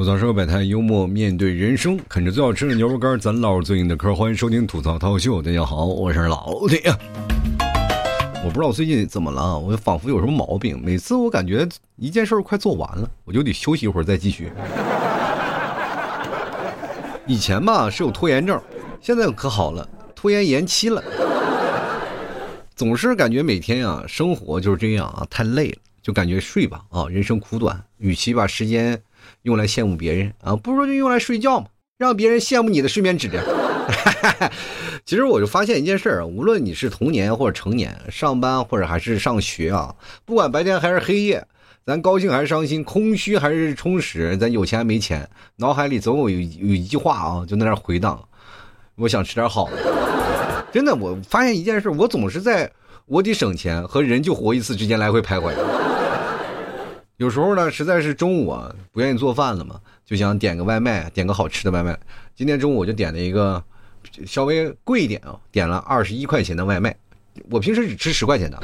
[0.00, 4.14] 吐槽社会百态，幽默面对人生，啃着最好吃的牛肉干，咱唠最硬的嗑。
[4.14, 6.80] 欢迎收听吐槽涛秀，大家好，我是老铁。
[8.42, 10.80] 我不知道我最近怎么了，我仿佛有什么毛病。
[10.82, 14.50] 每次我感觉一件事快做完了，我就得休息一会儿再继续。
[17.26, 18.58] 以前吧是有拖延症，
[19.02, 21.04] 现在可好了，拖延延期了。
[22.74, 28.98] 总是感觉每天啊，生活就是这样啊，太累了，就感觉睡吧啊，人生苦短，与其把时间。
[29.42, 31.66] 用来羡慕别人啊，不如就用来睡觉嘛，
[31.98, 33.44] 让别人羡慕你的睡眠质量。
[35.04, 39.94] 其实我就发现一件事儿，无论你是童年或者成年，上班或者还是上学啊，
[40.24, 41.44] 不管白天还是黑夜，
[41.84, 48.22] 咱高兴还是伤心，空虚还是充实，咱有钱没钱，脑海里总有有有一句话啊，就在那回荡。
[48.96, 50.66] 我想吃点好的。
[50.70, 52.70] 真的，我发现一件事，我总是在
[53.06, 55.52] 我得省钱和人就活一次之间来回徘徊。
[57.20, 61.94] 有时候呢，实在是中午啊不愿意做饭了嘛，就想点个外卖，点个好吃的外卖。
[62.34, 63.62] 今天中午我就点了一个
[64.24, 66.96] 稍微贵一点啊，点了二十一块钱的外卖。
[67.50, 68.58] 我平时只吃十块钱的，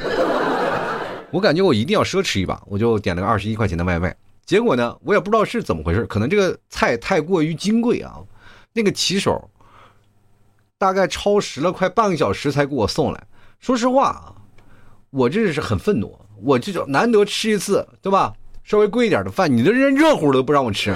[1.29, 4.17] 我感觉我一定要奢侈一把，我就点了个二十一块钱的外卖。
[4.43, 8.17] 结果呢，我也不知道是怎么回事，可能这个菜太过于金贵啊，
[8.73, 9.51] 那个骑手
[10.79, 13.23] 大概超时了快半个小时才给我送来。
[13.59, 14.33] 说实话啊，
[15.11, 18.33] 我这是很愤怒，我这种难得吃一次，对吧？
[18.67, 20.93] 稍微贵一点的饭，你这连热乎都不让我吃，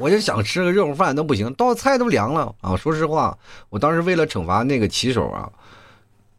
[0.00, 2.74] 我就想吃个热乎饭都不行，到菜都凉了啊！
[2.74, 3.38] 说实话，
[3.70, 5.48] 我当时为了惩罚那个骑手啊，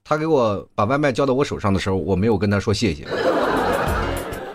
[0.04, 3.08] 他给我把外卖交到我手上的时候，我没有跟他说谢谢，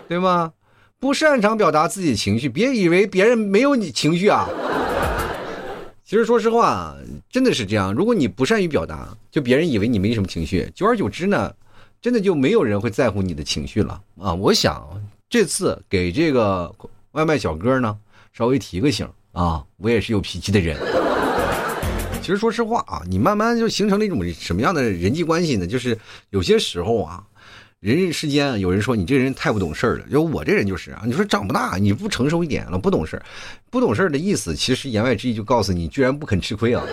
[0.07, 0.53] 对吗？
[0.99, 4.47] 不擅长表达自己的情绪，别以为别人没有你情绪啊。
[6.05, 6.95] 其实说实话，
[7.31, 7.91] 真的是这样。
[7.91, 11.51] 如果你不善于表达，就别人以为你没什么情绪，久而久之呢，
[11.99, 14.31] 真的就没有人会在乎你的情绪了啊！
[14.35, 14.87] 我想。
[15.33, 16.71] 这次给这个
[17.13, 17.97] 外卖小哥呢，
[18.33, 20.77] 稍微提个醒啊，我也是有脾气的人。
[22.21, 25.65] 其实说实话啊，你慢慢就形成了一种什么样的人际关系呢？
[25.65, 25.97] 就是
[26.29, 27.23] 有些时候啊，
[27.79, 33.19] 人世间有人说你这人太不懂事了，就我这人就是啊，你说长不大，你不成熟一点了，不懂事
[33.71, 36.83] 不懂事的意思，其实言外之意就告诉你，居然不肯吃亏啊。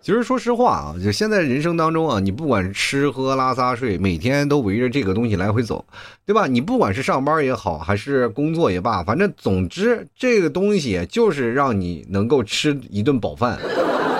[0.00, 5.84] 其实说实话啊，就现在人生当中啊，你不管是吃喝拉撒睡，每天都围着这个东西来回走，
[6.24, 6.46] 对吧？
[6.46, 13.58] 你不管是上班也好，还是工作也罢，反正总之这个东西就是让你能够吃一顿饱饭，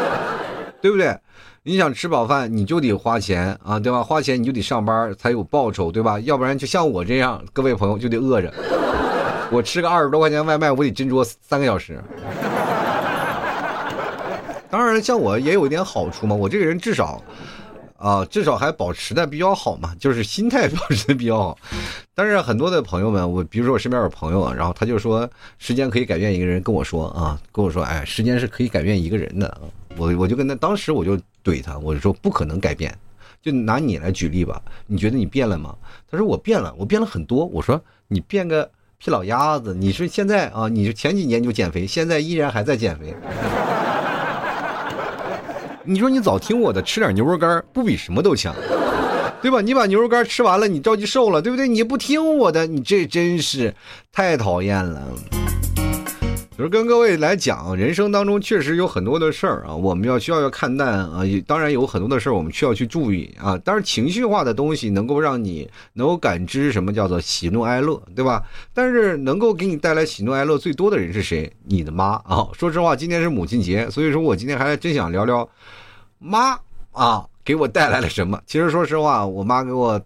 [0.83, 1.17] 对不对？
[1.63, 4.03] 你想吃饱饭，你就得花钱啊，对吧？
[4.03, 6.21] 花钱你就得上班才有报酬，对吧？
[6.21, 8.53] 要不然就像我这样，各位朋友就得饿着，
[9.51, 11.99] 我吃个二十多块钱外卖，我得斟酌三个小时。
[14.71, 17.23] 当然，像我也有一点好处嘛，我这个人至少，
[17.97, 21.59] 啊，至少还保持的比较好嘛，就是心态保持的比较好。
[22.15, 29.61] 但是很多的朋友们，我比如说我身边有朋友，然后他就说时间可以改变一个人，跟我说啊，跟我说，哎，时间是可以改变一个人的。
[29.97, 32.95] 我我就跟他当时我就怼他，我就说不可能改变。
[33.41, 35.75] 就拿你来举例吧，你觉得你变了吗？
[36.11, 37.47] 他说我变了，我变了很多。
[37.47, 38.69] 我说你变个
[38.99, 43.15] 屁老鸭子，你是现在啊，你是前几年就减肥，现在依然还在减肥。
[45.91, 48.55] 你说你早听我的，吃点牛肉干不比什么都强，
[49.41, 49.63] 对吧？
[49.63, 51.67] 你把牛肉干吃完了，你着急瘦了，对不对？
[51.67, 53.75] 你不听我的，你这真是
[54.13, 55.03] 太讨厌了。
[56.59, 61.23] 就是跟各位来讲，人生当中确实有很多的事儿啊，我们要需要要看淡啊。
[61.47, 63.57] 当然有很多的事儿，我们需要去注意啊。
[63.65, 68.43] 但是情绪化的东西能够让你能够感知什么叫做喜怒哀乐，对吧？
[68.75, 71.49] 但是能够给你带来喜怒哀乐最多的人是谁？
[71.63, 72.49] 你的妈啊！
[72.55, 75.49] 说实话，今天是母亲节，所以说我今天还真想聊聊。
[76.19, 76.59] 妈
[76.91, 78.37] 啊，给我带来了什么？
[78.49, 80.03] 其实说实话，我妈给我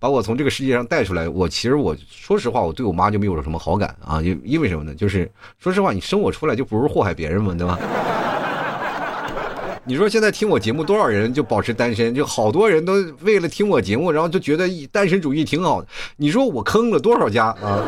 [0.00, 1.28] 把我从这个世界上带出来。
[1.28, 4.20] 我其实我说实话，我对我妈就没有什么好感啊。
[4.20, 4.92] 因因为什么呢？
[4.92, 5.30] 就是
[5.60, 7.78] 说实话，你生我出来就不是祸害别人嘛，对吧？
[9.84, 12.12] 你说现在听我节目多少人就保持单身？
[12.14, 15.86] 就好多人都为了听我节目，然后就觉得单身主义挺好的。
[16.16, 17.84] 你说我坑了多少家啊？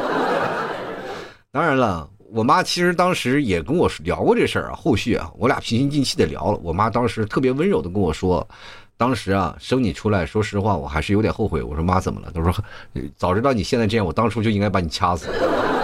[1.51, 2.09] 当然了。
[2.35, 6.59] 我妈其实当时也跟我聊过这事儿啊，后续啊，我俩平心静气的聊了。
[6.63, 8.49] 我妈当时特别温柔的跟我说，
[9.03, 11.61] 当时啊生你出来，说实话我还是有点后悔。
[11.61, 12.31] 我说妈怎么了？
[12.33, 12.55] 他说
[13.17, 15.27] 早知道你现在这样，我当初就应该把你掐死。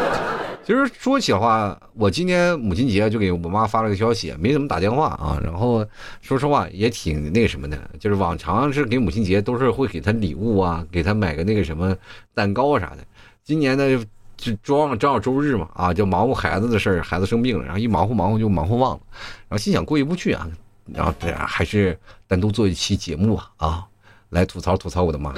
[0.64, 5.36] 其实说起话，我今天母亲节就给我妈发了个消息，没怎么打电话啊。
[5.42, 5.84] 然后
[6.20, 11.96] 说实话也挺那个什么的，就是往常是给母亲节都是会给她礼物啊，给她买个那个什么
[12.32, 12.98] 蛋糕啥的。
[13.42, 14.06] 今年呢。
[14.38, 19.00] 就正正好周日嘛，啊，就忙活孩子的事儿，孩子生病了，然后一忙活忙活就忙活忘了，
[19.48, 20.48] 然后心想过意不去啊，
[20.92, 23.86] 然后这样还是单独做一期节目吧，啊，
[24.30, 25.32] 来吐槽吐槽我的妈。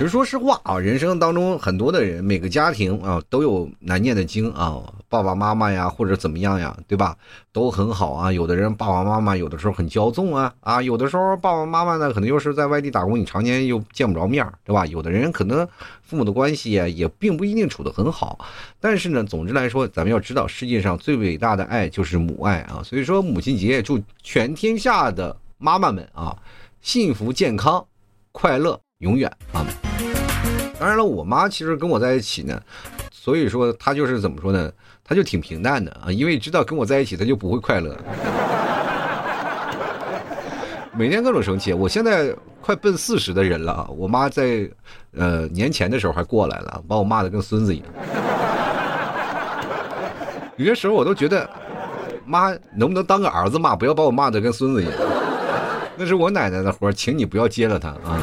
[0.00, 7.14] 其实说实话啊，人生当中很多的人，每个家庭啊都有难念的经啊，爸爸妈妈呀或者怎么样呀，对吧？
[7.52, 8.32] 都很好啊。
[8.32, 14.86] 有的人爸爸妈妈有的时候很骄纵啊啊，有的时候爸爸妈妈呢可能又是在外地打工，你常年又见不着面儿，对吧？
[14.86, 15.68] 有的人可能
[16.00, 18.38] 父母的关系呀也并不一定处得很好，
[18.80, 22.80] 但是呢，总之来说，咱们要知道世界上最伟大的爱就是母爱啊。
[22.82, 26.34] 所以说母亲节祝全天下的妈妈们啊，
[26.80, 27.84] 幸福健康。
[28.32, 29.66] 快乐永远啊！
[30.78, 32.60] 当然了，我妈其实跟我在一起呢，
[33.10, 34.70] 所以说她就是怎么说呢？
[35.02, 37.96] 她就挺平淡的啊，因为知道跟我在一起，她就不会快乐，
[40.92, 41.72] 每天各种生气。
[41.72, 44.70] 我现在快奔四十的人了啊，我妈在
[45.16, 47.86] 呃年前的时候还过来了，把我骂的跟孙子一样。
[50.56, 51.48] 有些时候我都觉得，
[52.26, 54.94] 妈能不能当个儿子骂，不要把我骂的跟孙子一样。
[55.96, 58.20] 那是我奶奶的活请你不要接了她啊！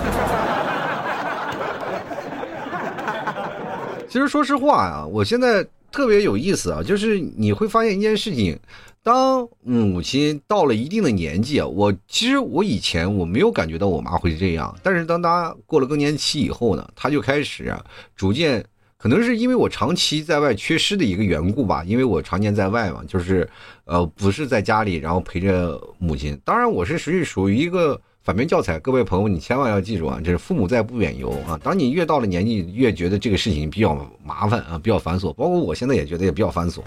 [4.10, 8.58] 其实说实话啊，我现在特别有意思啊，就是你会发现一件事情：
[9.04, 17.84] 当母亲到了一定的年纪啊，我其实我以前我没有感觉到我妈会这样，但是当她过了更年期以后呢，她就开始啊，
[18.16, 18.64] 逐渐。
[19.00, 23.48] 可能是因为我长期在外缺失的一个缘故吧，因为我常年在外嘛，就是，
[23.86, 26.36] 呃，不是在家里，然后陪着母亲。
[26.44, 28.78] 当然，我是属于属于一个反面教材。
[28.80, 31.58] 各位朋友，你千万要记住啊，这是父母在不远游啊。
[31.64, 35.32] 当你越到了年纪，越觉得这个事情比较麻烦啊，比较繁琐。
[35.32, 36.82] 包括我现在也觉得也比较繁琐。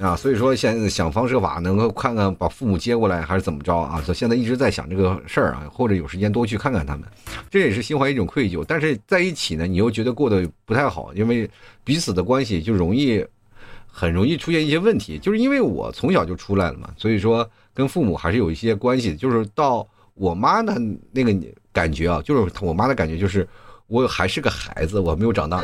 [0.00, 4.02] 啊，所以说现在想方设法能够看看把父母接过来还是怎么着啊？
[4.04, 7.04] 就现在一直在想这个事儿啊，或者有时间多去看看他们，
[7.48, 8.64] 这也是心怀一种愧疚。
[8.66, 11.48] 但是在一起呢，你又觉得过得不太好，因为
[11.84, 13.24] 彼此的关系就容易
[13.86, 15.20] 很容易出现一些问题。
[15.20, 19.14] 就是因为我从小就出来了嘛，所以说跟父母还是有一些关系。
[19.14, 19.86] 就是到
[20.18, 20.74] 我妈的
[21.12, 21.34] 那个
[21.72, 23.48] 感觉啊，就是我妈的感觉就是
[23.86, 25.62] 我还是个孩子，我没有长大。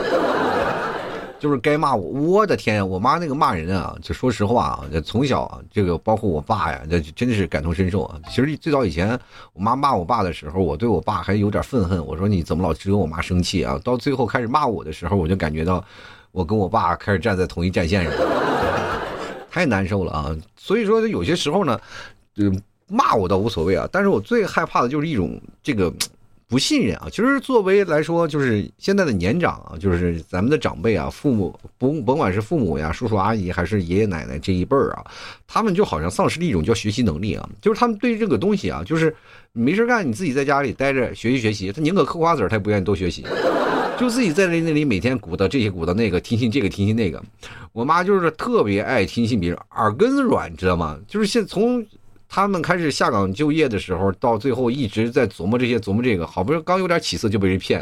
[1.40, 2.84] 就是该骂我，我的天呀！
[2.84, 8.18] 我妈那个骂人啊，就说实话啊，从小，这个包括我爸呀，这真的是感同身受啊。
[8.30, 9.18] 其实最早以前，
[9.52, 12.02] 我妈骂我爸的时候，我对我爸还有点愤恨。
[12.06, 13.78] 我说你怎么老只有我妈生气啊？
[13.84, 15.84] 到最后开始骂我的时候，我就感觉到
[16.32, 18.12] 我跟我爸开始站在同一战线上，
[19.50, 20.34] 太难受了啊！
[20.56, 21.78] 所以说有些时候呢，
[22.36, 22.62] 嗯，
[22.94, 25.92] 骂我倒无所谓啊，但是我最害怕的就是一种这个。
[26.46, 27.08] 不信任啊！
[27.10, 35.04] 其实作为来说，就是现在的年长啊，就是咱们的长辈啊，父母甭甭管是父母呀、叔叔阿姨还是爷爷奶奶这一辈儿啊，
[35.48, 37.48] 他们就好像丧失了一种叫学习能力啊。
[37.62, 39.12] 就是他们对这个东西啊，就是
[39.52, 43.24] 没事干，你自己在家里待着学习学习，他宁可嗑瓜子儿，他也不愿意多学习，
[43.98, 47.20] 就自己在那那里每天鼓捣这些鼓捣那个，听信这个听信那个。
[47.72, 51.00] 我妈就是特别爱听信别人，耳根子软，知道吗？
[51.08, 51.84] 就是现从。
[52.34, 57.80] 他们开始下岗就业的时候，到最后一直在琢磨这些，琢磨这个，好不容易刚有点起色就被人骗，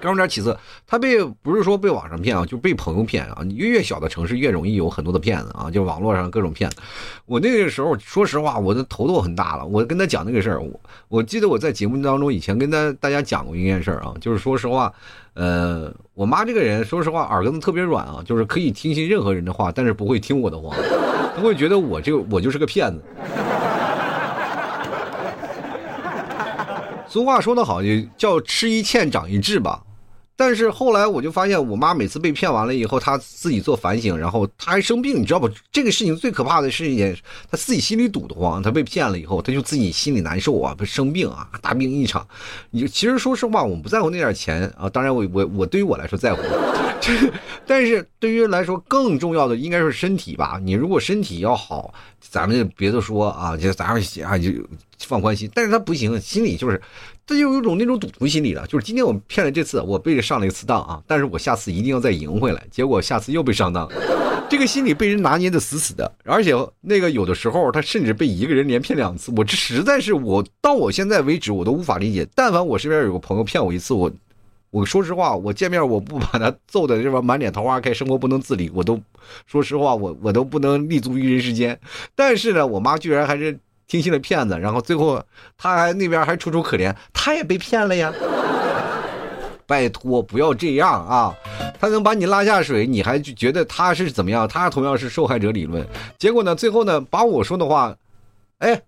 [0.00, 0.58] 刚有点起色，
[0.88, 3.42] 他被不是说被网上骗啊，就被朋友骗啊。
[3.44, 6.78] 你越小的城市越容易有很多的骗子啊，就网络上各种骗子。
[7.26, 9.64] 我那个时候说实话，我的头都很大了。
[9.64, 14.92] 我跟他讲那个事儿，我我记得我在节目当中以前跟他大家讲过一件事儿啊，就是说实话，
[15.34, 20.74] 呃，我妈这个人说实话耳根子特别软啊，就是可以听信任何人的话，但是不会听我的话。
[21.38, 23.02] 不会觉得我这个我就是个骗子。
[27.06, 27.80] 俗话说得好，
[28.16, 29.80] 叫吃一堑长一智吧。
[30.38, 35.50] 但是后来我就发现，我妈每次被骗完了以后，她自己做反省，然后她还生病，你知道不？
[35.72, 37.12] 这个事情最可怕的是一件，
[37.50, 38.62] 她自己心里堵得慌。
[38.62, 42.24] 她被骗了以后，她就自己心里难受啊，不生病啊，大病一场。
[42.70, 44.88] 你其实说实话，我们不在乎那点钱啊。
[44.88, 46.40] 当然，我我我对于我来说在乎，
[47.66, 50.60] 但是对于来说更重要的应该是身体吧。
[50.62, 54.50] 你如果身体要好，咱们就别的说啊，就咱们啊就
[55.00, 55.50] 放宽心。
[55.54, 56.80] 但是他不行，心里就是。
[57.26, 62.66] 他就有一种那种赌徒心理了，就是今天我骗了这次，我被上了一次当啊，但是我下次一定要再赢回来。
[62.70, 63.86] 结果下次又被上当，
[64.48, 72.26] 这个心理被人拿捏的死死的，而且那个有的时候他甚至被一个人连骗两次，我这实在是我到我现在为止我都无法理解。
[72.34, 74.10] 但凡我身边有个朋友骗我一次，我
[74.70, 79.00] 我说实话，我见面我不把他揍的这边满脸桃花开，生活不能自理，我都
[79.46, 81.78] 说实话，我我都不能立足于人世间。
[82.14, 83.58] 但是呢，我妈居然还是。
[83.90, 85.18] 听信了骗子，然后最后
[85.56, 88.12] 他还那边还楚楚可怜，他也被骗了呀！
[89.66, 91.34] 拜托，不要这样啊！
[91.80, 94.46] 他能把你拉下水，你还觉得他是怎么样？
[94.46, 95.88] 他同样是受害者理论。
[96.18, 97.96] 结果呢，最后呢，把我说的话，
[98.58, 98.82] 哎，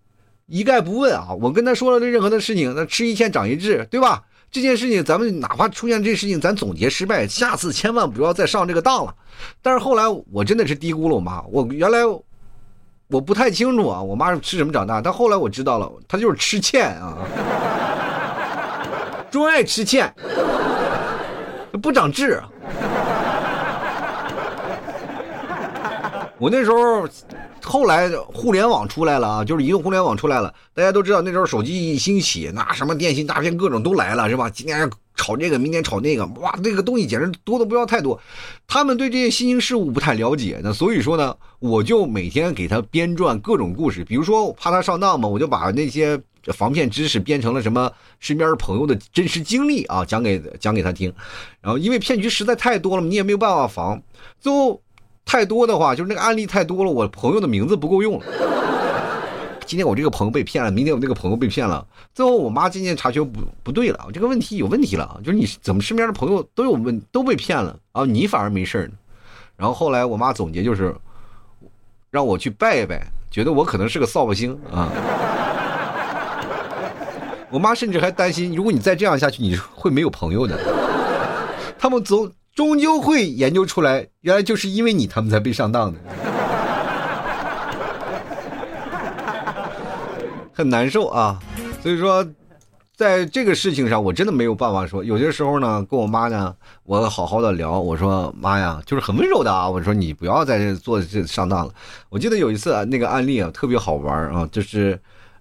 [0.45, 1.29] 一概不问啊！
[1.41, 4.23] 我跟他说了这任何的事情，那吃一堑长一智，对吧？
[4.50, 9.14] 这件事情咱们哪怕出现这事情，咱总结失败，下次千万不要再上这个当了。
[9.62, 11.99] 但是后来我真的是低估了我妈，我原来。
[13.12, 15.00] 我不太清楚啊，我妈是吃什么长大？
[15.00, 17.19] 但后来我知道了，她就是吃欠啊，
[19.33, 20.14] 专爱吃欠。
[21.83, 22.40] 不长智。
[26.38, 27.09] 我那时候，
[27.62, 30.52] 后来互联网出来了啊，就是移动互联网出来了。
[30.75, 34.49] 大家都知道那时候手机一兴起，那什么电信诈骗各种都来了，是吧？
[34.50, 38.19] 今天炒这个，明天炒那个，哇，那个东西简直多的不要太多。
[38.67, 46.21] 他们对这些新兴事物不太了解，那所以说呢，我就每天给他编撰各种故事，比如说怕他上当嘛，我就把那些
[46.55, 51.12] 防骗知识编成了什么身边朋友的真实经历啊，讲给讲给他听。
[51.61, 54.02] 然后因为骗局实在太多了，你也没有办法防，
[54.40, 54.81] 最后。
[55.31, 58.27] 太多的话，就是那个案例太多了，我朋友的名字不够用了。
[59.65, 68.95] 今天我这个朋友被骗了，明天我那个朋友被骗了，最后我妈渐渐察觉不不对了，这个问题有问题了，就是你怎么身边的朋友都有问都被骗了啊，你反而没事呢？
[69.57, 70.93] 然后后来我妈总结就是，
[72.11, 74.91] 让我去拜一拜，觉得我可能是个扫把星啊。
[77.51, 80.59] 我妈甚至还担心，如果你再这样下去，你会没有朋友的。
[81.79, 82.29] 他们总。
[82.61, 85.99] 终究会研究出来，原来就是因为你他们才被上当的，
[90.52, 91.40] 很难受啊。
[91.83, 92.23] 所以说，
[92.95, 95.02] 在这个事情上，我真的没有办法说。
[95.02, 99.67] 有些时候呢，跟我妈呢，我好好的聊，我说妈呀，就是很温柔的啊。
[99.67, 101.73] 我说你不要在这做这上当了。
[102.11, 105.00] 我记得有一次啊，那个案例啊，特别好玩啊，就是。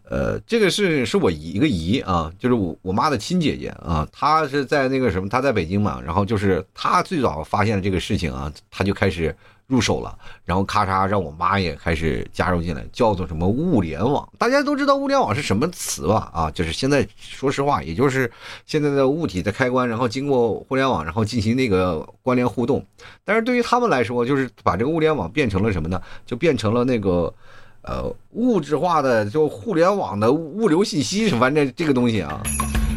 [0.10, 9.36] 呃，这个是是我一个姨啊，就是我我妈的亲姐姐啊，她是在那个什么，她在北京嘛，然后就是她最早发现了这个事情啊，她就开始
[9.68, 16.32] 入手了，然后咔嚓让我妈也开始加入进来，叫做什么物联网，大家都知道物联网是什么词吧？
[16.34, 18.32] 啊，就是现在说实话，也就是
[18.66, 22.84] 现在的物体的开关，然后经过互联网，然后进行那个关联互动，
[23.24, 26.02] 但是对于他们来说，就是把这个物联网变成了什么呢？
[26.26, 27.32] 就变成了那个。
[27.82, 32.42] 呃，物质化的就互联网的物流信息， 反正这个东西啊，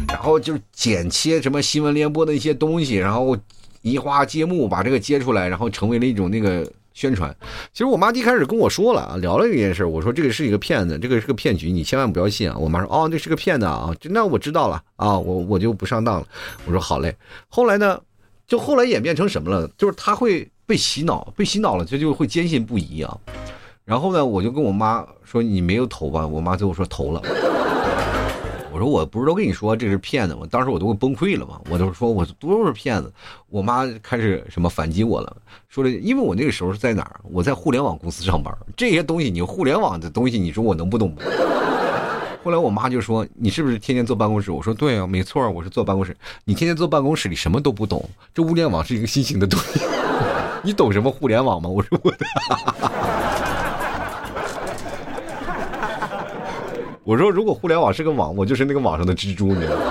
[0.09, 3.37] 然后就剪切什么新闻联播的一些东西，然后
[3.81, 7.35] 移花接木把这个接出来，然后成为了一种那个宣传。
[7.71, 12.55] 其实我妈一开始跟我说了啊，聊了这件事，我说这个是一个骗子，这个是个骗局，你千万不要信啊。
[12.57, 16.27] 我妈说哦，这是个骗子啊，那我知道了啊，我我就不上当了。
[16.65, 17.15] 我说好嘞。
[17.47, 17.99] 后来呢，
[18.45, 19.67] 就后来演变成什么了？
[19.77, 23.17] 就是他会被洗脑，被洗脑了，他就会坚信不疑啊。
[23.85, 27.21] 然后呢，我就跟我妈说：“你没有投吧？”我妈最后说：“投了。”
[28.71, 33.13] 我说：“我不是都跟你说这是骗子吗？”当时我都会崩溃了嘛，我都说我都是骗子。
[33.49, 35.35] 我妈开始什么反击我了，
[35.67, 37.19] 说了因为我那个时候是在哪儿？
[37.23, 41.17] 我在互联网公司上班，这些东西你互联网的东西，你说我能不懂吗？
[42.43, 46.15] 后来我妈就说：“你是不是天天坐办公室？”我说：“对啊，没错，我是坐办公室。
[46.45, 49.81] 你天天坐办公室里什么都不懂，这物联网是一个新型的东西，
[50.63, 52.17] 你懂什么互联网吗？”我说：“我的。”
[57.03, 59.81] 我说，如果互联网是个网，我就是那个网上的蜘蛛，你知道吗？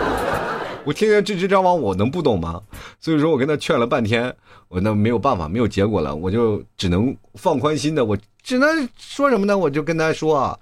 [0.85, 2.61] 我天天织织张网，我能不懂吗？
[2.99, 4.35] 所以说我跟他劝了半天，
[4.69, 9.57] 我那没有办法，没有结果了，我就只能放宽心的，我只能说什么呢？
[9.57, 10.59] 我就跟他说啊，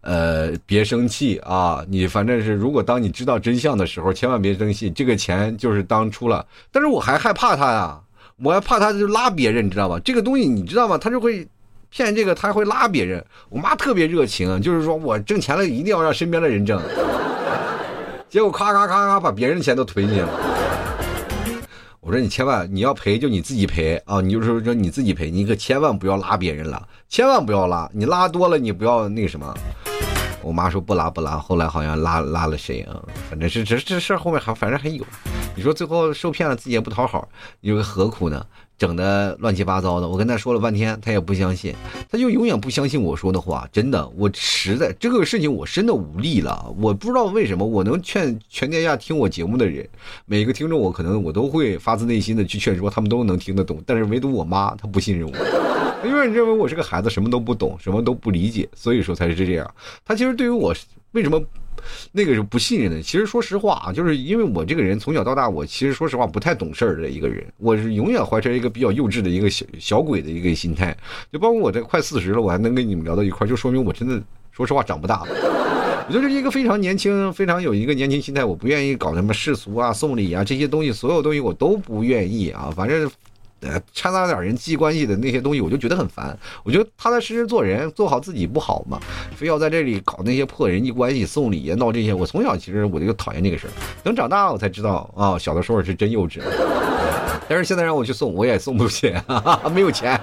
[0.00, 6.44] 呃，别生气啊，你反正是，如果当你知道真相的时候，千万别生气，这个钱就是当初了。
[6.72, 8.00] 但是我还害怕他呀，
[8.42, 10.00] 我还怕他就拉别人，你知道吧？
[10.02, 10.96] 这个东西你知道吗？
[10.96, 11.46] 他就会。
[11.90, 16.80] 骗这个他会拉别人，我妈特别热情，就是说我挣钱了一定要让身边的人挣，
[18.28, 20.28] 结果咔咔咔咔把别人的钱都推进去了。
[22.00, 29.52] 我说你千万你要赔就你自己赔啊，你就是说你自己赔，你可千万不要拉别人了，千万不要拉，你拉多了你不要那个什么。
[30.42, 33.02] 我妈说不拉不拉，后来好像拉拉了谁啊？
[33.28, 35.04] 反正是这这事儿后面还反正还有，
[35.54, 37.28] 你说最后受骗了自己也不讨好，
[37.60, 38.44] 你说何苦呢？
[38.78, 41.74] 整的乱七八糟的，我跟他说了半天，他也不相信，
[42.10, 43.68] 他就永远不相信我说的话。
[43.70, 46.74] 真的，我实在这个事情我真的无力了。
[46.78, 49.86] 我不知道为什么，我能劝全天下听我节目的人，
[50.24, 53.82] 每个听众我可能我都会发自内心的去劝说，他们都能听得懂。
[53.84, 55.36] 但是唯独我妈，她不信任我，
[56.04, 59.74] 因为认为我是个孩子，什么都不懂，什么都不理解，所以说才是这样。
[60.04, 60.74] 他其实对于我
[61.12, 61.42] 为什么？
[62.12, 63.00] 那个是不信任的。
[63.00, 67.42] 其实说实话啊，就是因为我这个人从小到大，我其实说实话不太懂事儿的一个人。
[67.56, 70.94] 我是永远怀揣一个比较幼稚的一个小小鬼的一个心态。
[71.32, 75.22] 就包括我这快四十了，我还能跟你们聊到一块儿，就说明我真的说实话长不大。
[76.06, 78.44] 我就是一个非常年轻、非常有一个年轻心态。
[78.44, 82.70] 我不愿意搞什么世俗啊、送礼啊这些东西，所有东西我都不愿意啊。
[82.76, 83.10] 反正。
[83.60, 86.36] 呃，掺杂点人际关系的那些东西，我就觉得很烦。
[86.64, 88.98] 我觉得踏踏实实做人，做好自己不好吗？
[89.36, 92.14] 非要在这里搞那些破人际关系、送礼呀、闹这些。
[92.14, 93.70] 我从小其实我就讨厌这个事儿。
[94.02, 96.40] 等长大我才知道啊，小的时候是真幼稚。
[97.48, 99.12] 但是现在让我去送，我也送不起，
[99.74, 100.18] 没有钱。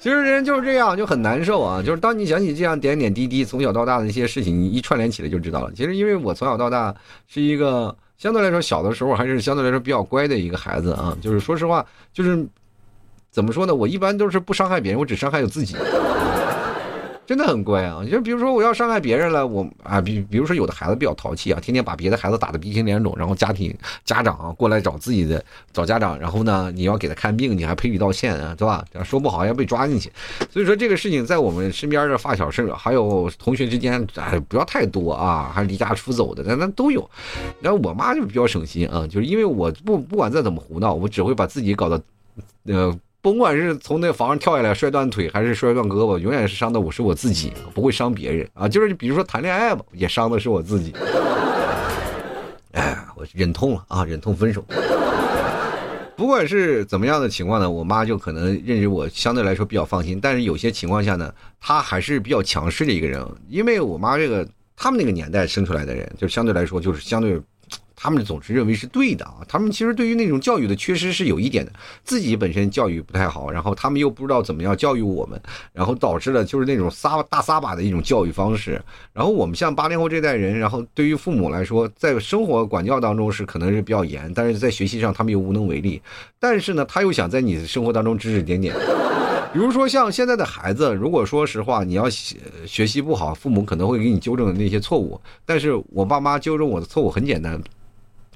[0.00, 1.82] 其实人就是这样，就很难受啊。
[1.82, 5.72] 就是当你想起这样点点滴滴从小到大的一些事情，你一串联起来就知道了。
[5.74, 6.94] 其实因为我从小到大
[7.26, 7.94] 是一个。
[8.18, 11.16] 相对来说，小的时候还是相对来说比较乖的一个孩子啊。
[11.20, 12.44] 就是说实话，就是
[13.30, 13.72] 怎么说呢？
[13.74, 15.76] 我一般都是不伤害别人，我只伤害我自己。
[17.28, 18.02] 真的很乖啊！
[18.10, 28.82] 就比如说我要伤害别人了，我啊，比比如说有的孩子比较淘气啊，天天把别的孩子打得鼻青脸肿，然后家庭家长过来找自己的找家长，然后呢，你要给他看病，你还赔礼道歉啊，对吧？
[29.04, 30.10] 说不好要被抓进去。
[30.50, 37.06] 所以说这个事情在我们身边的发小是还有同学之间，哎，不要太多啊，还离家出走的，那那都有。
[37.60, 42.02] 然后我妈就比较省心啊，就是因为我不不管再怎么胡闹，我只会把自己搞得，
[42.64, 42.98] 呃。
[43.28, 48.66] 甭管是从那房上跳下来摔断腿，还是摔断胳膊，永远是伤的我是我自己，不会伤别人啊。
[48.66, 50.94] 就是比如说谈恋爱吧，也伤的是我自己。
[52.72, 54.64] 哎，我忍痛了啊，忍痛分手。
[56.16, 60.18] 不管是怎么样的情况呢，我妈就可能认识我相对来说比较放心。
[60.18, 61.30] 但是有些情况下呢，
[61.60, 67.38] 她还是比较强势的一个人，因为我妈这个他们那个年代生出来的人，就相对来说就是相对。
[68.00, 71.72] 他们总是认为是对的啊，他们其实对于那种教育的缺失是有一点的，
[72.04, 75.40] 自己本身教育不太好，然后他们又不知道怎么样教育我们，
[75.72, 78.80] 然后导致了就是那种撒大撒把的一种教育方式。
[79.12, 86.00] 然后我们像八零后这代人，然后对于父母来说，在生活管教当中是可能是比较严，但是在学习上他们又无能为力。
[86.38, 88.72] 但是呢，他又想在你的生活当中指指点点，
[89.52, 95.20] 比如说像现在的孩子，如果说实话，你要学习不好，父母可能会给你纠正那些错误。
[95.44, 97.60] 但是我爸妈纠正我的错误很简单。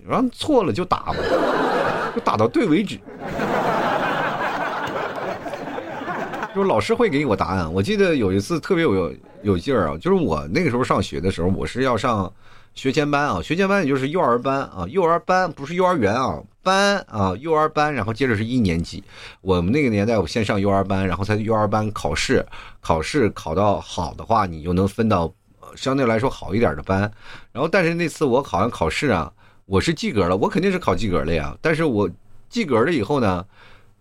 [0.08, 1.14] 然后错了就打吧，
[2.14, 2.98] 就打到对为止。
[6.54, 7.72] 就是老师会给我答案。
[7.72, 9.10] 我记得有一次特别有
[9.42, 12.30] 有劲儿啊，就是我那个时候上学的时候，我是要上
[12.74, 19.02] 学前班啊，学前班也就是幼儿班啊，幼儿班不是幼儿园啊，班啊，幼儿班，然后接着是一年级。
[19.40, 22.44] 我们那个年代，我先上幼儿班，然后在幼儿班考试，
[22.82, 25.32] 考试考到好的话，你就能分到
[25.74, 27.00] 相对来说好一点的班。
[27.50, 29.32] 然后，但是那次我好像考试啊。
[29.72, 31.56] 我是及格了，我肯定是考及格了呀。
[31.62, 32.06] 但是我
[32.50, 33.42] 及格了以后呢，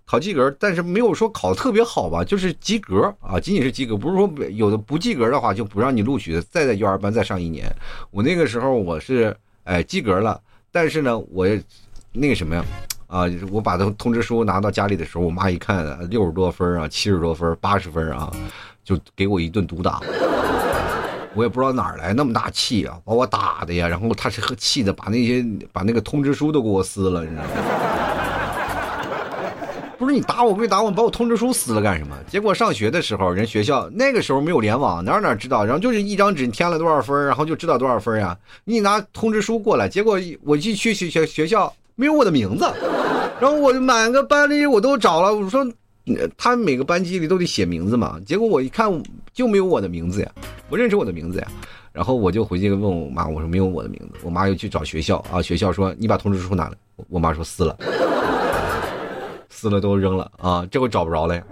[0.06, 7.74] 考及格，但是没有说考特别好吧，就是及格啊，仅仅是及格，不是说有的不及格的话就不让你录取，再在幼儿班再上一年。
[8.12, 10.38] 我那个时候我是哎及格了，
[10.74, 11.48] 但是呢，我
[12.12, 12.66] 那个什么呀，
[13.08, 18.30] 啊，我把通通知书拿到家里的时候，我妈一看六十多分啊，七十多分，八十分啊，
[18.84, 20.02] 就给我一顿毒打。
[21.34, 27.50] 我也不知道哪儿来那么大气啊，把我打的呀，然后他是和气的，把那些把那个通知书都给我撕了，你知道吗？
[29.98, 32.18] 不是你打我归打我，把我通知书撕了干什么？
[32.28, 35.64] 结果上学的时候，人学校那个时候没有联网，哪哪知道？
[35.64, 38.36] 然后就是一张纸你填了多少分，然后就知道多少分呀。
[38.66, 42.66] 你拿通知书过来，结果我去去学学学校没有我的名字，
[43.40, 45.66] 然后我就满个班里我都找了，我说。
[46.36, 48.92] 他每个班级里都得写名字嘛，结果我一看
[49.32, 50.32] 就没有我的名字呀，
[50.68, 51.48] 不认识我的名字呀，
[51.94, 56.74] 然后我就回去问我妈，我说没有我的名字，我妈又去找学校啊，学校说你把通知书拿来，
[57.08, 57.78] 我妈说撕了，
[59.50, 61.44] 撕了都扔了啊，这回找不着了呀。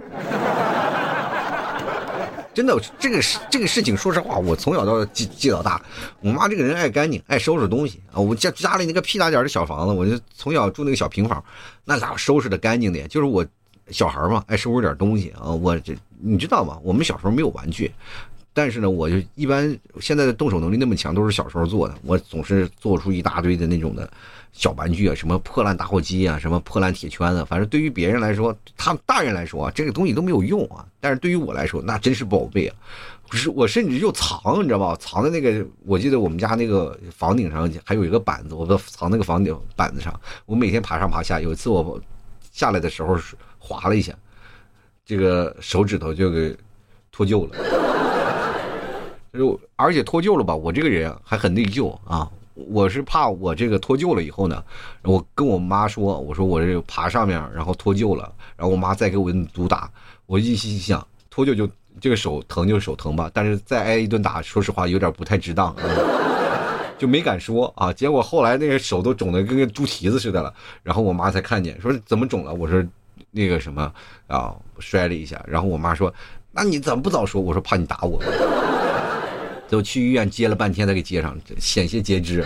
[2.52, 5.80] 真的，这个事这个事情，说实话，我从小到记记到大，
[6.20, 8.18] 我妈这个人爱干净，爱收拾东西啊。
[8.18, 11.42] 我家家里那个屁大点的小房子，我就从小住那个小平房，
[11.84, 13.06] 那咋收拾的干净的呀？
[13.08, 13.46] 就是我。
[13.90, 15.50] 小孩嘛，爱收拾点东西啊！
[15.50, 16.78] 我这你知道吗？
[16.82, 17.90] 我们小时候没有玩具，
[18.52, 21.94] 但是呢，我就一般现在的动手能力那么强，都是小时候做的。
[22.02, 24.10] 我总是做出一大堆的那种的
[24.52, 27.44] 小玩具啊，什么破烂打火机啊，什么破烂铁圈子。
[27.44, 30.86] 反正对于别人来说，他们大人来说，这个东西都没有用啊。
[31.00, 32.76] 但是对于我来说，那真是宝贝啊！
[33.28, 34.96] 不是我甚至就藏，你知道吧？
[35.00, 40.12] 藏在那个，我记得我们家那个房顶上还有一个板子，我藏那个房顶板子上。
[40.46, 41.40] 我每天爬上爬下。
[41.40, 42.00] 有一次我
[42.52, 43.34] 下来的时候是。
[43.60, 44.12] 划了一下，
[45.06, 46.56] 这个手指头就给
[47.12, 47.56] 脱臼了。
[49.32, 52.28] 就而且脱臼了吧，我这个人还很内疚啊。
[52.54, 54.62] 我是怕我这个脱臼了以后呢，
[55.04, 59.88] 我跟我妈说，我说我这爬上面然后脱臼了，然后我妈再给我毒打。
[60.26, 61.68] 我一心想脱臼就
[62.00, 65.74] 这个手疼就手疼吧，但是再挨一顿打，说实话有点不太值当，
[66.98, 67.92] 就没敢说啊。
[67.92, 72.52] 结果后来那个手都肿的跟个猪蹄子似的了，然后我妈才看见，说怎么肿了？
[72.52, 72.84] 我说。
[73.30, 73.92] 那个什么
[74.26, 76.12] 啊，摔了一下，然后我妈说
[76.52, 78.22] ：“那你怎么不早说？”我说：“怕你打我。”
[79.68, 82.44] 就去医院接了半天才给接上，险些截肢。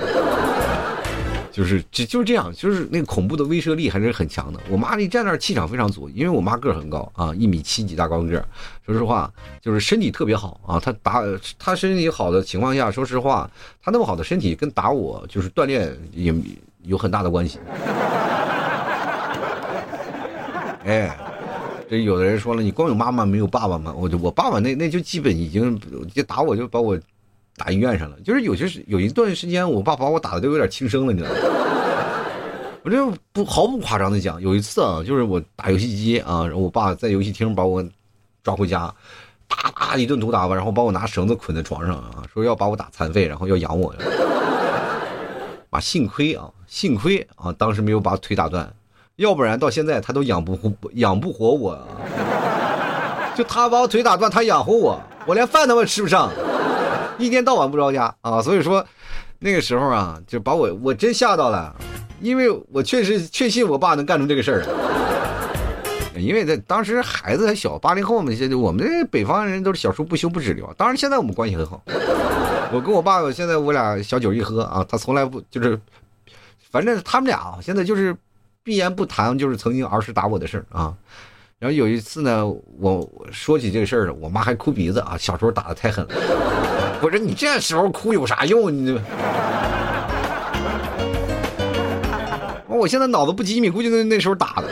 [1.51, 4.59] 就是就就是这样，就是那个恐怖的威慑力还是很强的。
[4.69, 8.45] 我妈一站那儿气场非常足，因为我妈个儿很高啊，一米七几大高个儿。
[8.85, 9.33] 说实话，
[9.63, 10.81] 就是身体特别好啊。
[10.81, 11.23] 她打
[11.57, 13.49] 她身体好的情况下，说实话，
[13.81, 16.35] 她那么好的身体跟打我就是锻炼也
[16.83, 17.61] 有很大的关系。
[20.85, 21.17] 哎，
[21.89, 23.95] 这有的人说了，你光有妈妈没有爸爸吗？
[23.97, 25.81] 我就我爸爸那那就基本已经
[26.13, 26.99] 就打我就把我
[27.57, 28.17] 打医院上了。
[28.21, 31.37] 就是有些时有一段时间，我爸把我打的都有点轻生了，你知道吗？
[32.85, 37.83] 我这不毫不夸张的讲，有一次啊，就是我打游戏机啊，我爸在游戏厅把我
[38.43, 38.95] 抓回家，
[39.49, 43.95] 打打一顿毒打吧，然后把我拿绳子捆在床上啊，说要把我打残废，然后要养我。
[45.71, 48.71] 啊，幸亏啊，幸亏啊，当时没有把腿打断，
[49.17, 51.79] 要不然到现在他都养不活养不活我。
[53.37, 56.31] 就他把我腿打断，他养活我，我连饭都吃不上，
[57.19, 58.41] 一天到晚不着家啊。
[58.41, 58.85] 所以说，
[59.41, 61.75] 那个时候啊，就把我我真吓到了，
[62.21, 64.65] 因为我确实确信我爸能干出这个事儿。
[66.17, 70.63] 因为在当时孩子还小，八零后嘛，现在我们这北方人都是小时候不修不止的。
[70.77, 71.83] 当然现在我们关系很好。
[72.73, 75.77] 我跟我爸现在我俩小酒一喝啊，他从来不就是，
[76.71, 78.17] 反正他们俩，现在就是
[78.65, 80.95] 闭言不谈，就是曾经儿时打我的事儿啊。
[81.59, 82.47] 然后有一次呢，
[82.79, 86.15] 我说起这个事儿了，我妈还哭鼻子啊，小时候打的太狠了。
[87.03, 88.75] 我说你这时候哭有啥用？
[88.75, 88.99] 你，
[92.67, 94.65] 我现在脑子不机敏，估计那那时候打的。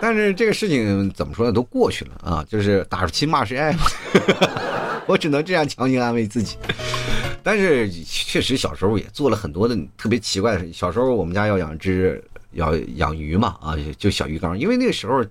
[0.00, 3.76] 但是这个事情怎么说呢，都过去了啊，就是打是亲，骂是爱。
[5.06, 6.56] 我只能这样强行安慰自己，
[7.42, 10.72] 但是确实小时候也做了很多的特别奇怪的事。
[10.72, 15.24] 小时候我们家要养只要养鱼嘛，啊，就小鱼缸，因为那个时候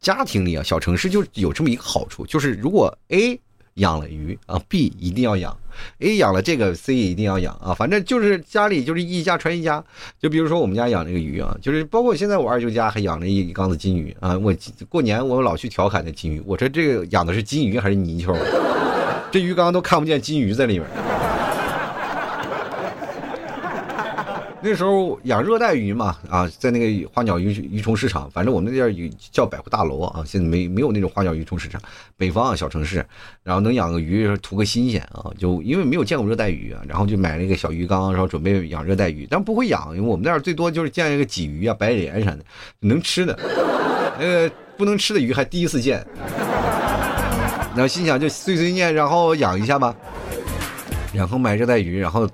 [0.00, 3.38] 家庭里啊，小城市就有这么一个好处，就是如果 A
[3.74, 5.56] 养了鱼啊，B 一定要养
[6.00, 7.72] ；A 养了这个，C 一定要养啊。
[7.72, 9.82] 反正就是家里就是一家传一家。
[10.20, 14.36] 就比如说我们家养这个鱼啊，就是包括现在我二舅家还养了一缸子金鱼啊。
[14.36, 14.54] 我
[14.90, 18.36] 过年我老去调侃那金鱼，我说这个养的是金鱼还是泥鳅？
[19.30, 20.86] 这鱼缸都看不见金鱼在里面。
[24.64, 31.80] 那时候养热带鱼嘛，啊，在那个花鸟鱼鱼虫市场，反正我们那地儿叫百货大楼啊，现在没没有那种花鸟鱼虫市场。
[32.16, 33.04] 北方啊，小城市，
[33.42, 42.38] 然后能养个鱼，图个新鲜啊，就因为没有见过热带鱼啊，然后就买了一个小鱼缸，然后准备养热带鱼，但不会养，因为我们那儿最多就是见一个鲫鱼啊、白鲢啥的，
[42.78, 43.36] 能吃的，
[44.16, 46.06] 那个不能吃的鱼还第一次见。
[47.74, 49.92] 然后心想就碎碎念，然后养一下吧，
[51.12, 52.28] 然后买热带鱼，然后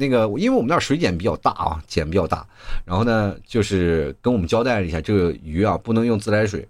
[0.00, 2.46] 那个因为我们那儿水碱比较大啊，碱比较大，
[2.86, 6.66] 然后呢就是跟我们交代了一下，这个鱼啊不能用自来水，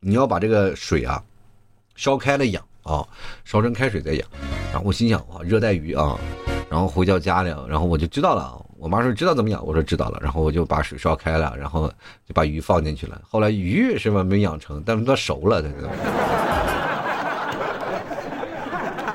[0.00, 1.22] 你要把这个水啊
[1.94, 3.06] 烧开了养啊，
[3.44, 4.28] 烧成开水再养。
[4.72, 6.18] 然后我心想啊，热带鱼啊，
[6.68, 8.60] 然后回到家里，然后我就知道了。
[8.78, 11.86] 我妈说知道怎么养，我说知道了，然后我就把水烧开了，然后
[12.26, 13.22] 就把鱼放进去了。
[13.30, 15.86] 后来鱼是吧没养成，但是它熟了，它就。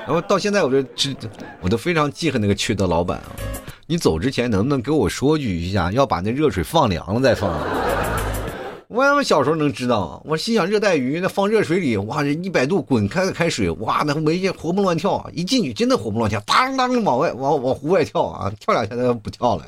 [0.08, 1.14] 然后到现在，我就知，
[1.60, 3.26] 我都非常记恨那个缺德老板啊！
[3.86, 7.50] 你走之前能不能给我说句一下，要把那热水放凉了再放？
[8.86, 15.28] 我他妈小时候能知道，我心想热带鱼那放热水里，哇，这一百度滚开的开水，哇，那没，活蹦乱跳！
[15.34, 19.66] 一进去真的活蹦乱跳，当当往外往往湖外跳啊，跳两下它不跳了。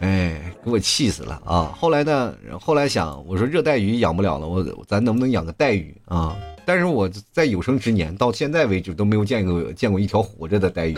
[0.00, 0.47] 哎。
[0.68, 1.74] 给我气死了啊！
[1.76, 2.34] 后来呢？
[2.60, 6.36] 后来想，我说热带鱼养不了了，我咱能不能养个带鱼啊？
[6.64, 10.96] 但是我在有生之年到现在为止都没有见过见过一条活着的带鱼。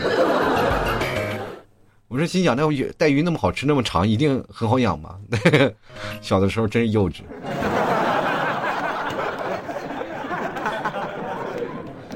[2.09, 2.63] 我说心想，那
[2.97, 5.17] 带鱼那么好吃，那么长，一定很好养吧？
[6.21, 7.21] 小的时候真是幼稚。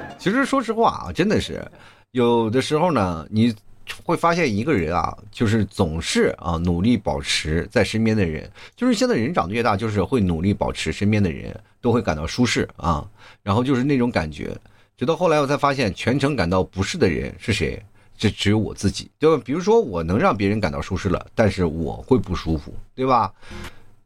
[0.20, 1.66] 其实说实话啊，真的是
[2.12, 3.56] 有的时候呢，你。
[4.04, 13.08] 会发现一个人啊，就是总是啊努力保持在身边的人，就是现在人长得越大，就是会努力保持身边的人都会感到舒适啊，
[13.44, 14.56] 然后就是那种感觉。
[14.98, 17.82] 直到后来我才发现，全程感到不适的人是谁？
[18.18, 19.10] 这只有我自己。
[19.20, 23.34] 就比如说，我能让别人感到舒适了，但是我会不舒服，对吧？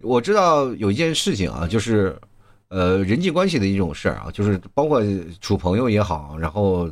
[0.02, 2.18] 我知道有一件事情啊，就是
[2.70, 5.04] 呃人际关系的一种事儿啊，就是包括
[5.40, 6.90] 处朋友也好，然后。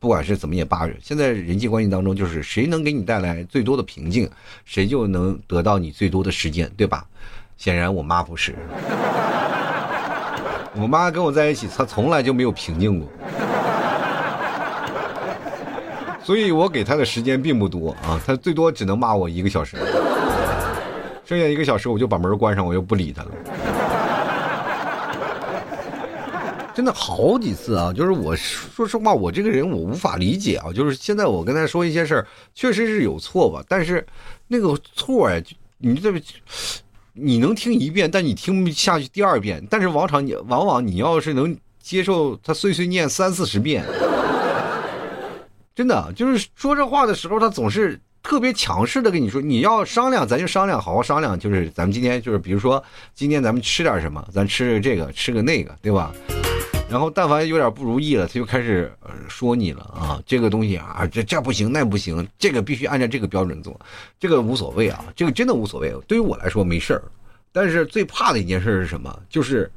[0.00, 4.28] 不管是怎么也罢，现在人际关系当中，就是谁能给你带来最多的平静，
[4.64, 7.04] 谁就能得到你最多的时间，对吧？
[7.56, 8.54] 显然我妈不是，
[10.74, 13.08] 我妈跟我在一起，她从来就没有平静过，
[16.22, 19.76] 所以我给她的时间并不多啊，她最多只能骂我一个小时，
[21.24, 23.30] 剩下一个小时我就把门关上，我就不理她了。
[26.74, 34.04] 真的好几次啊，就是我说实话，我这个人我无法理解啊，就是现在我跟他说一些事儿，确实是有错吧，但是
[34.48, 35.40] 那个错哎，
[35.78, 36.12] 你这
[37.12, 43.84] 你能听一遍，但你听不下去第二遍，但是往常你往往你要是能接受他碎碎念三四十遍，
[45.76, 52.82] 真的就是说这话的时候，他总是特别强势的跟你说，你要商量咱就商量，好好商量，就是咱们今天就是比如说
[53.14, 56.12] 今天咱们吃点什么，咱吃这个吃个那个，对吧？
[56.94, 58.88] 然后但凡有点不如意了，他就开始
[59.28, 63.76] 说你了啊，这个东西啊，这这不行，那不行，这个必须按照这个标准做，
[64.20, 65.92] 这个无所谓啊，这个真的无所谓。
[66.06, 67.02] 对于我来说没事儿，
[67.50, 69.12] 但是最怕的一件事是什么？
[69.28, 69.68] 就是，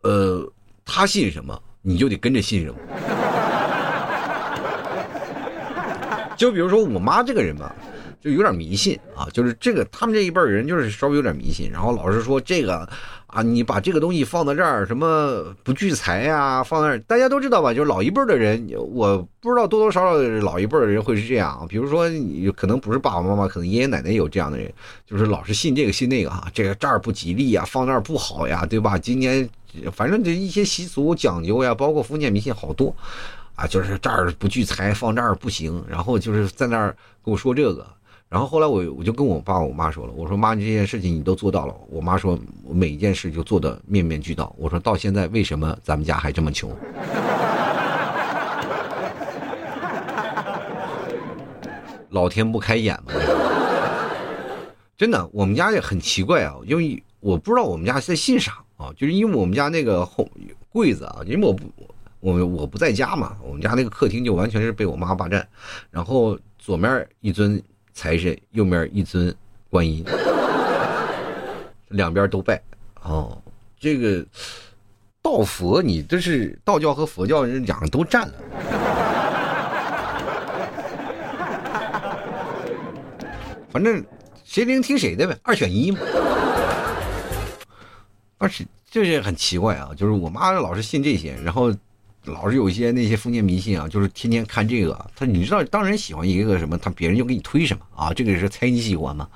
[0.00, 0.50] 呃，
[0.86, 2.76] 他信什么，你就得跟着信什么。
[6.34, 7.76] 就比如说我妈这个人吧。
[8.22, 12.88] 就有点迷信啊，就是这个他们这一辈人就是稍微有点迷信，然后老是说这个
[13.26, 17.74] 啊，你把这个东西放在这儿，什么不聚财呀，放那儿，大家都知道吧？
[17.74, 21.66] 就是老一辈的人，我不知道多多少少老一辈的人会是这样。
[21.68, 24.72] 比如说你可能不是爸爸妈妈，可能爷爷奶奶有这样的人，
[25.04, 28.96] 就是老是信这个信那个啊，这个这儿不吉利呀，放那儿不好呀，对吧？
[28.96, 29.48] 今年
[29.92, 32.94] 反正这一些习俗讲究呀，包括封建迷信好多
[33.56, 37.84] 啊，就是这儿不聚财，放这儿不行，然后就是在那儿跟我说这个。
[38.32, 41.74] 然后后来我我就跟我爸我妈说了，我说妈，你这件事情你都做到了。
[41.90, 44.56] 我妈说，每一件事就做的面面俱到。
[44.56, 46.74] 我说到现在为什么咱们家还这么穷？
[52.08, 53.12] 老天不开眼吗？
[54.96, 60.26] 真的，我们家也很奇怪啊，因为我不知道我们家在信啥啊，就是因为我们家那个后
[60.70, 61.66] 柜子啊，因为我不
[62.20, 65.46] 我我不在家嘛，我们家那个客厅就完全是被我妈霸占，
[65.90, 67.62] 然后左面一尊。
[67.92, 69.34] 财神右面一尊
[69.70, 70.04] 观音，
[71.88, 72.60] 两边都拜
[73.02, 73.36] 哦。
[73.78, 74.24] 这个
[75.20, 78.34] 道佛，你这是道教和佛教人两个都占了。
[83.70, 84.04] 反正
[84.44, 85.98] 谁灵听谁的呗，二选一嘛。
[88.38, 91.72] 而且就是很奇怪啊，就是我妈老是信这些，然后。
[92.24, 95.10] 老是有一些那些封建迷信啊，就是天天看这个。
[95.16, 98.12] 他你知道，当人喜欢一个什么，他别人就给你推什么啊。
[98.14, 99.28] 这个是猜你喜欢吗？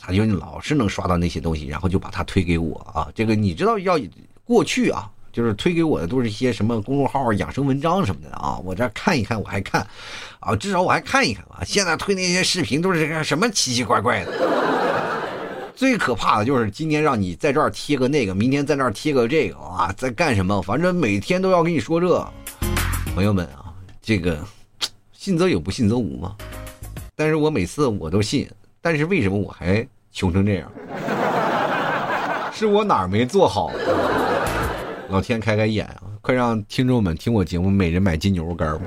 [0.00, 3.08] 他就老是能刷到那些东西，然后就把他推给我啊。
[3.14, 3.98] 这个你知道，要
[4.44, 8.58] 过去啊，就是推给我的都是一些什么公众号、养生文章什么的啊。
[8.58, 9.86] 我这看一看，我还看
[10.40, 11.64] 啊，至少我还看一看啊。
[11.64, 14.87] 现在推那些视频都是什么奇奇怪怪的。
[15.78, 20.60] 最可怕的就是今天让你在这儿贴个那个，明天在那儿贴个这个啊，在干什么？
[20.60, 22.28] 反正每天都要跟你说这。
[23.14, 24.44] 朋友们啊，这个
[25.12, 26.34] 信则有，不信则无嘛。
[27.14, 28.50] 但是我每次我都信，
[28.82, 30.68] 但是为什么我还穷成这样？
[32.52, 33.70] 是我哪儿没做好？
[35.10, 36.02] 老天开开眼啊！
[36.20, 38.84] 快让听众们听我节目，每人买斤牛肉干吧。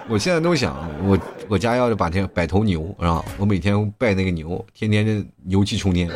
[0.08, 0.74] 我现在都想
[1.06, 1.18] 我。
[1.50, 6.06] 我家要是把天摆头牛啊，我每天拜那个牛，天天的牛气冲天。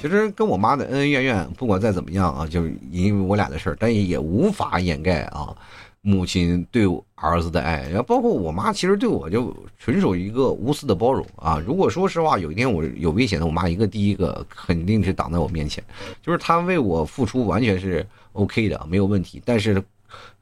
[0.00, 5.54] 其实跟我妈的恩恩怨怨，不管再怎么样啊，就是因为我俩的事儿，但也也无法掩盖啊，
[6.00, 7.82] 母亲对我儿子的爱。
[7.88, 11.62] 然后包括我妈，其实对我就纯属一个无私的包容啊。
[11.66, 15.84] 如果说实话，有一天我有危险的，我妈一个第一个肯定是挡在我面前，
[16.22, 19.42] 就是她为我付出完全是 OK 的，没有问题。
[19.44, 19.82] 但是。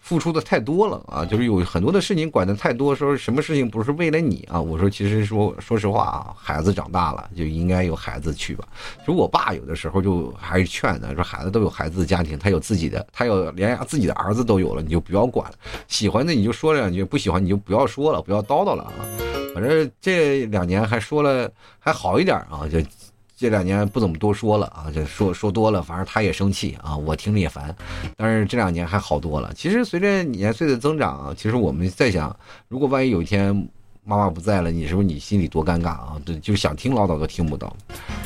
[0.07, 4.61] 付出的太多了啊，就是有很多的事情管的太多，说什么事情不是为了你啊？
[4.61, 8.69] 我说其实说说实话啊，孩子长大了就应该有孩子去吧。
[9.05, 15.57] 就我爸有的时候就还是劝呢，说孩子都有孩子的家庭，他有自己的，他有连自己的儿子都有了，你就不要管了。
[15.89, 19.03] 喜欢的你就说两句，不喜欢你就不要说了，不要叨叨了啊。
[19.57, 22.79] 反正这两年还说了还好一点啊，就。
[23.37, 27.75] 这两年不怎么多说了啊，这说说多了，反正他也生气啊，我听着也烦。
[28.17, 29.53] 但是这两年还好多了。
[29.55, 32.35] 其实随着年岁的增长，其实我们在想，
[32.67, 33.55] 如果万一有一天
[34.05, 36.17] 妈妈不在了，你是不是你心里多尴尬啊？
[36.25, 37.77] 对，就想听唠叨都听不到。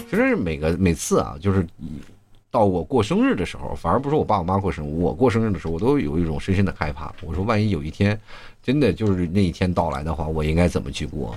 [0.08, 1.66] 其实每个每次啊，就是
[2.50, 7.12] 到我过生日的时候，反而不是我爸我妈过生日，我过生日的时候，我都有一种深深的害怕。
[7.22, 8.18] 我说，万一有一天
[8.62, 11.36] 真的就是那一天到来的话，我应该怎么去过啊？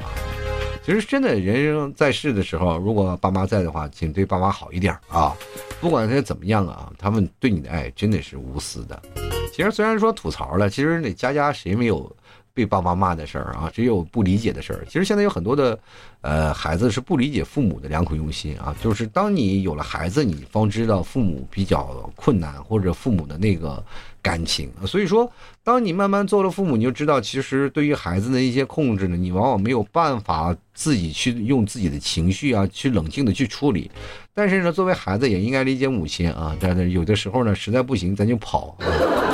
[0.86, 5.34] 其实真的，人生在世的时候，如果爸妈在的话，请对爸妈好一点啊！
[5.80, 9.02] 不管他怎么样啊，他们对你的爱真的是无私的。
[9.54, 12.12] 其实虽然说吐槽了，其实那家家谁没有
[12.54, 13.70] 被爸妈骂的事儿啊？
[13.74, 14.86] 只有不理解的事儿。
[14.86, 15.78] 其实现在有很多的，
[16.22, 18.76] 呃，孩子是不理解父母的良苦用心啊。
[18.82, 23.84] 就是当你有了孩子，你方知道父母比较困难，或者父母的那个。
[24.24, 25.30] 感情，所以说，
[25.66, 33.92] 当你慢慢做了父母，你就知道，其实对于孩子的一些控制呢，你往往没有办法自己去用自己的情绪啊，去冷静的去处理。
[34.34, 38.78] 但是呢，作为孩子也应该理解母亲啊，但是有的时候呢，实在不行咱就跑。
[38.80, 39.33] 啊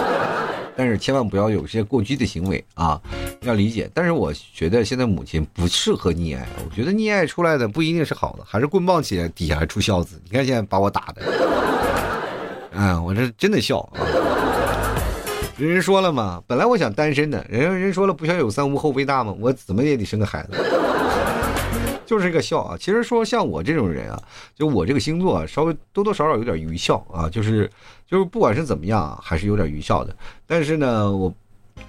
[0.80, 2.98] 但是千万不要有些过激的行为啊，
[3.42, 3.92] 要理解。
[3.94, 10.18] 但是我觉得现在母亲不适合溺爱，我觉得溺爱出来的不一定是好的，还是棍棒起来底下还出孝子。
[10.24, 11.22] 你看现在把我打的，
[12.72, 14.00] 嗯， 我这真的笑啊。
[15.58, 20.52] 人人说了嘛，本来我想单身的，人人说了不孝有三，无后为大嘛，我怎么也得生个孩子。
[22.10, 22.76] 就是一个笑啊。
[22.76, 24.20] 其实说像我这种人啊，
[24.56, 27.70] 就我这个星座啊，稍微多多少少有点愚孝啊，就是
[28.08, 30.16] 就是不管是怎么样啊，还是有点愚孝的。
[30.48, 31.32] 但是呢，我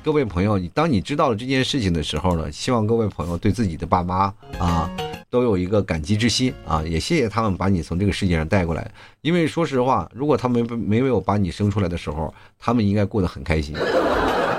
[0.05, 4.91] 各位朋友，你当你知道了这件事情的时候呢，希望各位朋友对自己的爸妈啊。
[5.31, 8.91] 都有一个感激之心啊，也谢谢他们把你从这个世界上带过来。
[9.21, 13.73] 因为说实话，如果他们没没有把你生出来的时候，他们应该过得很开心，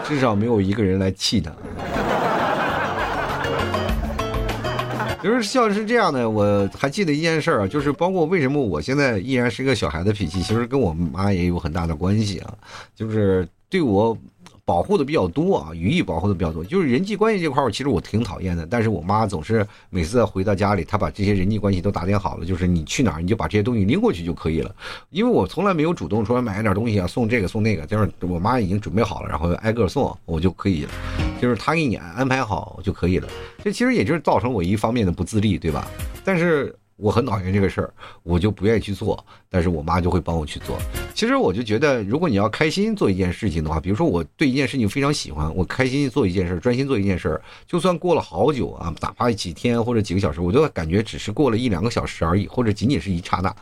[0.07, 1.51] 至少没有一个人来气他。
[5.23, 12.53] 就是像是这样的，我还记得一件事儿啊，就是包括为什么我现在依然是个小孩的脾气，其实跟我妈也有很大的关系啊，
[12.95, 14.17] 就是对我。
[14.63, 18.65] 保护的比较多啊，语义保护的比较多，就是人际关系这块儿，其实我挺讨厌的。
[18.65, 24.73] 但是我妈总是每次回到家里，她把这些人际关系都打点好了，就是你去哪儿，你就把这些东西拎过去就可以了。
[25.09, 30.89] 因为我从来没有主动说买点东西啊，送这个送那个，就是我妈已经准备好了，然后挨个送，我就可以了。
[31.41, 33.27] 就是她给你安排好就可以了。
[33.63, 35.87] 这其实也就是造成我一方面的不自立，对吧？
[36.23, 36.75] 但是。
[36.97, 40.79] 我很讨厌这个事儿，我就不愿意去做，但是我妈就会帮我去做。
[41.13, 53.53] 其实我就觉得，如果你要开心做一件事情的话，比如说我对一件事情非常喜欢，我开心做一件事，专心做一件事，就算过了好久啊，哪怕几天或者几个小时，我就感觉只是过了一两个小时而已，或者仅仅是一刹那，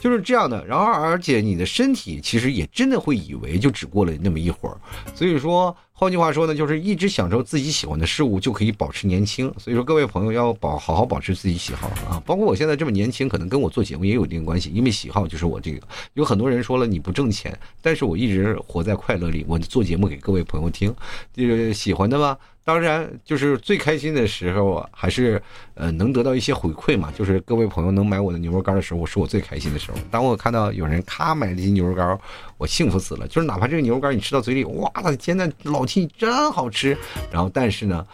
[0.00, 0.62] 就是这样的。
[0.66, 4.76] 然后而且你的身体其实也真的会以为就只过了那么一会儿，
[5.14, 5.74] 所以说。
[6.00, 9.52] 换句话说呢，就是一直享受自己喜欢的事物，就可以保持年轻。
[9.58, 12.22] 所以说，各位朋友要保好好保持自己喜好啊。
[12.24, 15.80] 包括我现在这么年轻，可能跟我做节目也有一定关系，因为喜好就是我这个。
[16.14, 19.46] 有很多人说了你不挣钱，但是我一直活在快乐里。
[19.48, 20.94] 我做节目给各位朋友听，
[21.32, 22.36] 这个喜欢的吗？
[22.64, 25.40] 当然，就是最开心的时候，还是
[25.72, 27.10] 呃能得到一些回馈嘛。
[27.16, 29.96] 就是各位朋友能买我的牛肉干的时候，是我最开心的时候。
[30.10, 32.18] 当我看到有人咔买了一斤牛肉干，
[32.58, 33.26] 我幸福死了。
[33.26, 36.94] 就是哪怕这个牛肉干你吃到嘴里，哇，天呐，老 T 真好吃。
[37.32, 38.06] 然后，但是呢，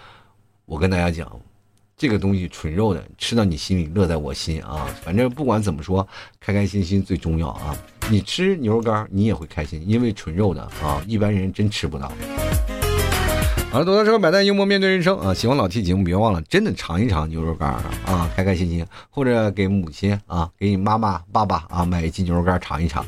[0.67, 1.29] 我跟大家讲，
[2.05, 4.87] 这个东西纯肉的，吃到你心里乐在我心啊。
[5.03, 6.07] 反正不管怎么说，
[6.39, 7.75] 开开心心最重要啊。
[8.11, 12.13] 你吃牛肉干，你也会开心，因为纯肉的啊，一般人真吃不到。
[13.71, 15.33] 好了，多多车买单，幽默面对人生啊！
[15.33, 17.71] 喜欢老 T 节目，别忘了真的尝一尝牛肉干
[18.05, 23.03] 啊，开开心心，或者给母亲啊，给你妈妈、爸爸啊买一斤牛肉干尝一尝。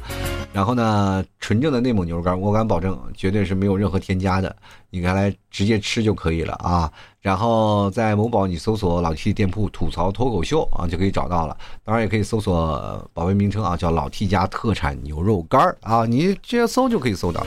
[0.54, 4.56] 然后呢，纯正的内蒙牛肉干，我敢保证，绝对是没有任何添加的，
[4.90, 6.90] 你拿来直接吃就可以了啊。
[7.20, 11.56] 然后在某宝你搜索老 T 店铺吐槽脱口秀啊，就可以找到了。
[11.84, 17.44] 当然也可以搜索宝贝名称啊，叫老 T 家特产牛肉干啊，你直接搜就可以搜到。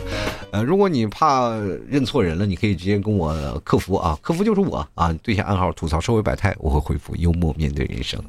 [0.52, 1.50] 呃，如果你怕
[1.88, 8.22] 认错人了，你可以直接跟我客服啊，客服就是我啊，对下暗号吐槽社会百态，我会回复幽默面对人生。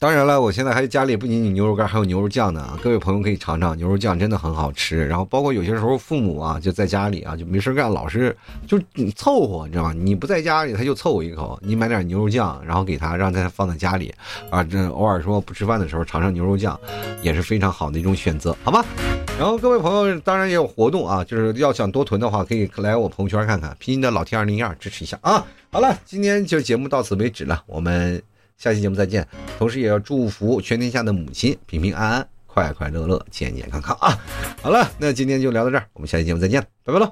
[0.00, 2.78] 当然了，我现在还家里不仅仅牛肉干，还有牛肉酱呢。
[2.82, 5.06] 各位朋友可以尝尝，牛肉酱真的很好吃。
[5.06, 8.34] 然后包括有些时候父母啊就在家里啊就没事干，老是
[8.66, 8.80] 就
[9.14, 9.92] 凑合，你知道吗？
[9.92, 11.58] 你不在家里，他就凑合一口。
[11.62, 14.10] 你买点牛肉酱，然后给他让他放在家里
[14.48, 16.80] 啊，这偶尔说不吃饭的时候尝尝牛肉酱，
[17.20, 18.82] 也是非常好的一种选择，好吧？
[19.38, 25.44] 然后各位朋友当然也有活动啊，就是要想多囤的话，可以来我朋友圈看看，拼音的老 T 二零一二支持一下啊。
[25.70, 28.22] 好了，今天就节目到此为止了，我们。
[28.60, 29.26] 下期节目再见，
[29.58, 34.14] 同时也要祝福全天下的母亲平平安安、快快乐乐、健健康康啊！
[34.60, 37.10] 好了，那今天就聊到这儿，我们下期节目再见，拜拜喽。